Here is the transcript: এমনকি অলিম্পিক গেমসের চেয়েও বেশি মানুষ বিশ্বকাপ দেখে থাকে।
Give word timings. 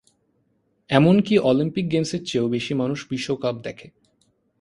এমনকি 0.89 1.33
অলিম্পিক 1.39 1.85
গেমসের 1.91 2.21
চেয়েও 2.25 2.47
বেশি 2.49 2.73
মানুষ 2.73 2.99
বিশ্বকাপ 3.09 3.55
দেখে 3.55 3.87
থাকে। 3.93 3.97